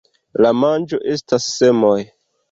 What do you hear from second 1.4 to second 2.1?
semoj.